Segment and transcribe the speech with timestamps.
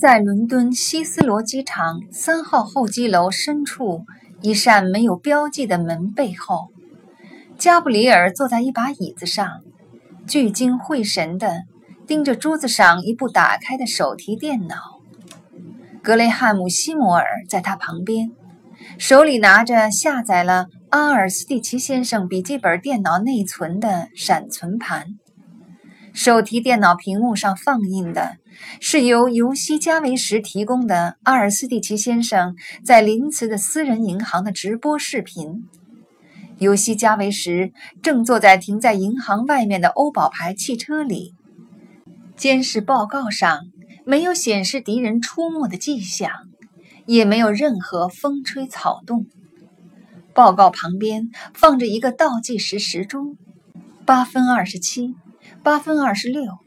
[0.00, 4.06] 在伦敦希斯罗机场三号候机楼深处
[4.40, 6.68] 一扇没有标记的门背后，
[7.58, 9.60] 加布里尔坐在一把椅子上，
[10.26, 11.64] 聚精会神地
[12.06, 14.76] 盯着桌子上一部打开的手提电脑。
[16.02, 18.30] 格雷汉姆·西摩尔在他旁边，
[18.96, 25.08] 手里拿着下载了阿尔斯蒂奇先生笔记本电脑内存的闪存盘。
[26.14, 28.38] 手提电脑屏幕上放映的
[28.80, 35.64] 是由尤西·加维什提供的阿尔斯蒂奇先生在林茨的私人银行的直播视频。
[36.58, 41.34] 尤西·加维什正坐在停在银行外面的欧宝牌汽车里。
[42.36, 43.60] 监视报告上
[44.04, 46.30] 没有显示敌人出没的迹象，
[47.06, 49.26] 也没有任何风吹草动。
[50.34, 53.36] 报告旁边放着一个倒计时时钟，
[54.04, 55.14] 八分二十七。
[55.62, 56.58] 八分二十六，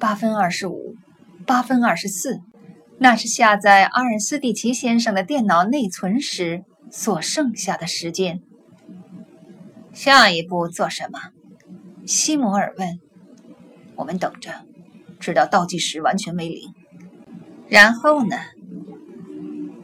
[0.00, 0.96] 八分二十五，
[1.46, 2.40] 八分二十四，
[2.98, 8.40] 那是下载阿尔斯蒂奇先生的电脑内存时所剩下的时间。
[9.92, 11.18] 下一步做什么？
[12.06, 13.00] 西摩尔问。
[13.96, 14.50] 我们等着，
[15.20, 16.72] 直到倒计时完全为零。
[17.68, 18.36] 然后呢？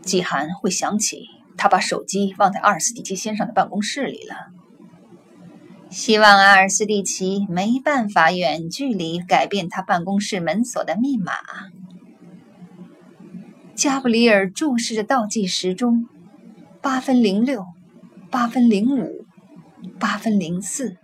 [0.03, 4.58] 季寒会想起他把手机放在阿尔斯蒂奇先生的办公室里了。
[5.91, 11.33] 希望阿尔斯蒂奇没办法远距离改变他办公室门锁的密码。
[13.75, 16.07] 加布里尔注视着倒计时钟，
[16.83, 17.65] 八分零六，
[18.31, 19.25] 八分零五，
[19.99, 20.97] 八分零四。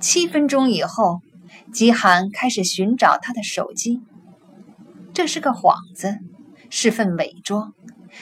[0.00, 1.20] 七分钟以后，
[1.72, 4.00] 吉罕开始寻找他的手机。
[5.12, 6.18] 这是个幌子，
[6.70, 7.74] 是份伪装。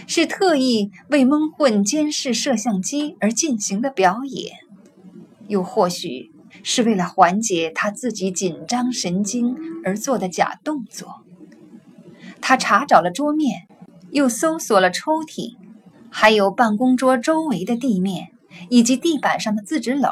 [0.07, 4.57] 是特意为蒙混监视摄像机而进行的表演，
[5.49, 11.23] 又或许是为了缓解他自己紧张神经而做的假动作。
[12.41, 13.67] 他查找了桌面，
[14.11, 15.57] 又搜索了抽屉，
[16.11, 18.29] 还有办公桌周围的地面
[18.69, 20.11] 以及地板上的自纸篓。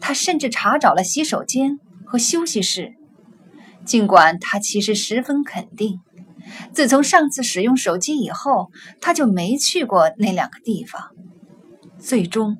[0.00, 2.94] 他甚至查找了洗手间和休息室，
[3.84, 6.00] 尽管他其实十分肯定。
[6.72, 8.70] 自从上次使用手机以后，
[9.00, 11.10] 他就没去过那两个地方。
[11.98, 12.58] 最终，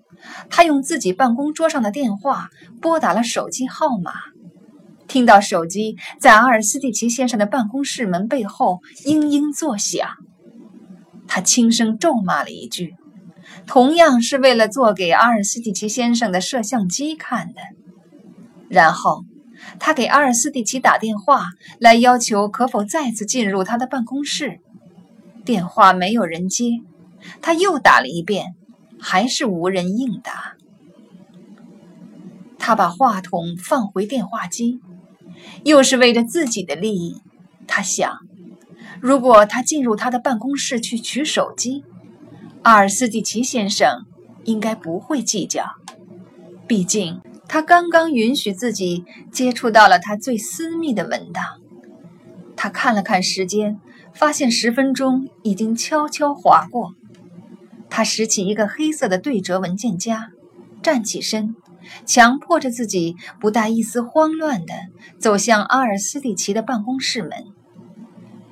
[0.50, 2.48] 他用自己办公桌上的电话
[2.80, 4.12] 拨打了手机号码，
[5.06, 10.08] 听到手机在阿尔斯蒂奇先生的办公室门背后嘤嘤作响。
[11.28, 12.96] 他轻声咒骂了一句，
[13.66, 17.60] 同样是为了做给阿尔斯蒂奇先生的摄像机看的，
[18.68, 19.24] 然后。
[19.78, 21.46] 他给阿尔斯蒂奇打电话
[21.78, 24.60] 来要求可否再次进入他的办公室，
[25.44, 26.80] 电话没有人接，
[27.40, 28.54] 他又打了一遍，
[28.98, 30.56] 还是无人应答。
[32.58, 34.80] 他把话筒放回电话机，
[35.64, 37.22] 又是为了自己的利益。
[37.66, 38.18] 他想，
[39.00, 41.84] 如果他进入他的办公室去取手机，
[42.62, 44.06] 阿尔斯蒂奇先生
[44.44, 45.64] 应该不会计较，
[46.66, 47.20] 毕竟。
[47.48, 51.44] 他刚刚允许自己接触到了他最私密的文档。
[52.56, 53.78] 他看了看时间，
[54.12, 56.94] 发现十分钟已经悄悄划过。
[57.88, 60.30] 他拾起一个黑色的对折文件夹，
[60.82, 61.54] 站起身，
[62.04, 64.74] 强迫着自己不带一丝慌乱地
[65.18, 67.30] 走向阿尔斯蒂奇的办公室门。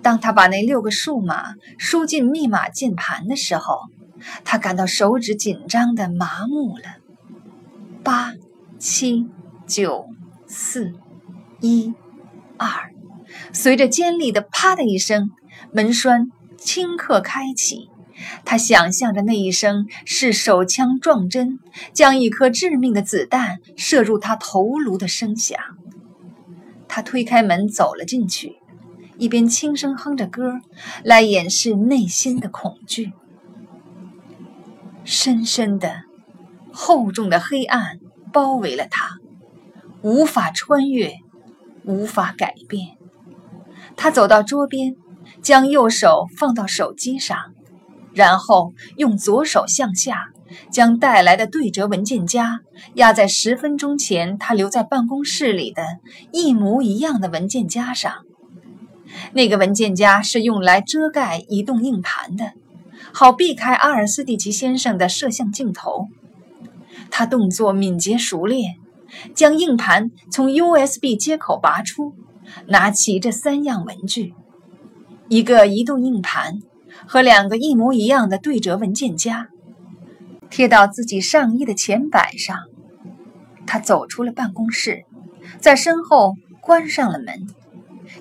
[0.02, 3.80] 当他把那六个数码输进密码键盘的时候，
[4.44, 6.84] 他感到手指紧张的麻木了。
[8.04, 8.34] 八。
[8.78, 9.26] 七
[9.66, 10.06] 九
[10.46, 10.92] 四
[11.60, 11.94] 一
[12.58, 12.92] 二，
[13.52, 15.30] 随着尖利的“啪”的一声，
[15.72, 17.88] 门栓顷刻开启。
[18.44, 21.58] 他想象着那一声是手枪撞针，
[21.92, 25.58] 将一颗致命的子弹射入他头颅的声响。
[26.86, 28.56] 他推开门走了进去，
[29.18, 30.60] 一边轻声哼着歌
[31.02, 33.12] 来掩饰内心的恐惧。
[35.04, 36.02] 深深的、
[36.72, 37.98] 厚重的黑暗。
[38.34, 39.18] 包围了他，
[40.02, 41.14] 无法穿越，
[41.84, 42.98] 无法改变。
[43.96, 44.96] 他走到桌边，
[45.40, 47.54] 将右手放到手机上，
[48.12, 50.32] 然后用左手向下，
[50.68, 52.62] 将带来的对折文件夹
[52.94, 55.84] 压在十分钟前他留在办公室里的
[56.32, 58.12] 一模一样的文件夹上。
[59.32, 62.54] 那个文件夹是用来遮盖移动硬盘的，
[63.12, 66.08] 好避开阿尔斯蒂奇先生的摄像镜头。
[67.10, 68.74] 他动作敏捷熟练，
[69.34, 72.14] 将硬盘从 USB 接口拔出，
[72.68, 74.34] 拿起这三样文具：
[75.28, 76.60] 一个移动硬盘
[77.06, 79.48] 和两个一模一样的对折文件夹，
[80.50, 82.56] 贴到自己上衣的前摆上。
[83.66, 85.04] 他走出了办公室，
[85.58, 87.46] 在身后关上了门。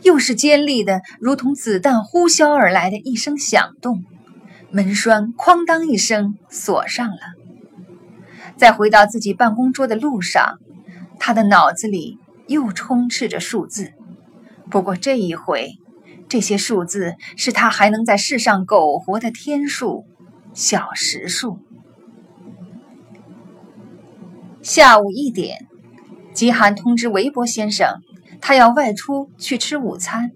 [0.02, 4.04] 又是尖利的，如同子弹呼啸而来的一声响动，
[4.72, 7.43] 门栓哐当一声锁上了。
[8.58, 10.60] 在回到自己办公桌的路上，
[11.20, 12.18] 他的脑子里
[12.48, 13.94] 又充斥着数字。
[14.70, 15.74] 不过这一回，
[16.28, 20.06] 这些数字是他还能在世上苟活的天数——
[20.54, 21.60] 小时数。
[24.62, 25.68] 下午一点，
[26.34, 28.00] 吉寒通知韦伯先生，
[28.40, 30.32] 他要外出去吃午餐。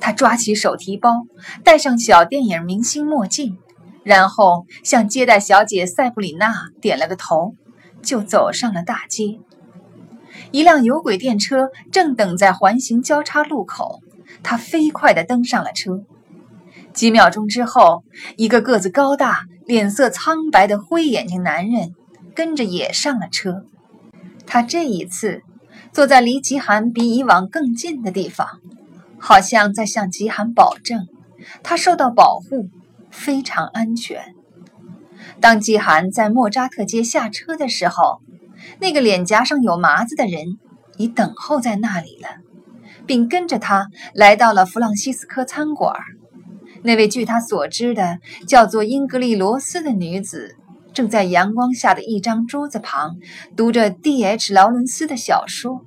[0.00, 1.22] 他抓起手提包，
[1.62, 3.58] 戴上小电影明星墨镜，
[4.04, 7.54] 然后向接待小姐塞布里娜点了个头，
[8.02, 9.40] 就走上了大街。
[10.52, 14.00] 一辆有轨电车正等在环形交叉路口。
[14.42, 16.02] 他飞快地登上了车，
[16.92, 18.02] 几秒钟之后，
[18.36, 21.94] 一个个子高大、脸色苍白的灰眼睛男人
[22.34, 23.64] 跟着也上了车。
[24.44, 25.42] 他这一次
[25.92, 28.60] 坐在离极寒比以往更近的地方，
[29.18, 31.06] 好像在向极寒保证
[31.62, 32.68] 他受到保护，
[33.14, 34.34] 非常安全。
[35.40, 38.20] 当季寒在莫扎特街下车的时候，
[38.80, 40.58] 那个脸颊上有麻子的人
[40.98, 42.28] 已等候在那里了。
[43.06, 45.94] 并跟着他来到了弗朗西斯科餐馆。
[46.82, 50.56] 那位据他所知的叫做英格丽·罗斯的女子，
[50.92, 53.16] 正在阳光下的一张桌子旁
[53.56, 54.52] 读着 D.H.
[54.52, 55.84] 劳伦斯的小说。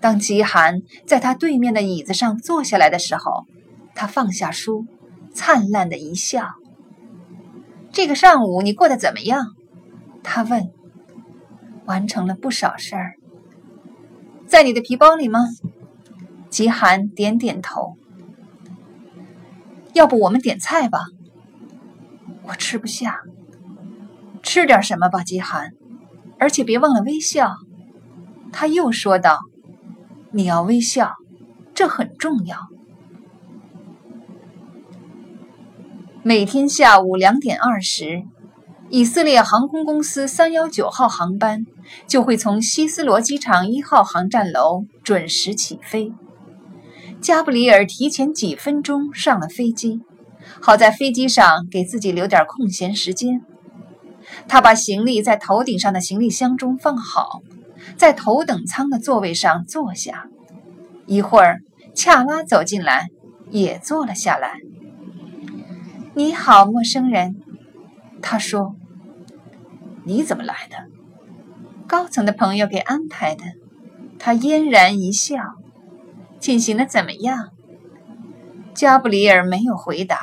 [0.00, 3.46] 当吉寒在他对面的椅子上坐下来的时候，
[3.94, 4.86] 他放下书，
[5.38, 6.48] 灿烂的一笑。
[7.94, 9.54] “这个上午你过得怎么样？”
[10.24, 10.72] 他问。
[11.86, 13.12] “完成了不少事儿。
[14.48, 15.38] 在你的皮包里吗？”
[16.50, 17.94] 吉寒点点头。
[19.92, 21.06] 要不我们点菜吧？
[22.42, 23.20] 我吃不下。
[24.42, 25.70] 吃点什么吧，吉寒。
[26.40, 27.54] 而且别忘了微笑。
[28.52, 29.38] 他又说道
[30.32, 31.14] ：“你要微笑，
[31.74, 32.56] 这很重要。”
[36.28, 38.22] 每天下午两点二十，
[38.90, 41.64] 以色列航空公司三幺九号航班
[42.06, 46.12] 就会从希斯罗机场一号航站楼准时起飞。
[47.22, 50.02] 加布里尔提前几分钟上了飞机，
[50.60, 53.40] 好在飞机上给自己留点空闲时间。
[54.46, 57.40] 他把行李在头顶上的行李箱中放好，
[57.96, 60.28] 在头等舱的座位上坐下。
[61.06, 61.62] 一会儿，
[61.94, 63.06] 恰拉走进来，
[63.48, 64.58] 也坐了下来。
[66.18, 67.36] “你好，陌生人。”
[68.20, 68.74] 他说。
[70.02, 70.76] “你怎么来的
[71.86, 73.44] ？”“高层的朋友给安排的。”
[74.18, 75.36] 他嫣然一笑。
[76.40, 77.50] 进行的怎么样？
[78.74, 80.18] 加布里尔没有回答，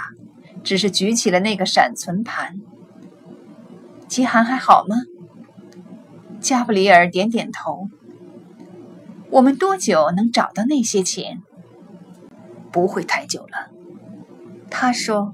[0.65, 2.59] 只是举起了那个闪存盘。
[4.09, 4.97] 吉寒还好吗？
[6.41, 7.87] 加布里尔点点头。
[9.29, 11.41] 我们多久能找到那些钱？
[12.69, 13.71] 不会太久了，
[14.69, 15.33] 他说。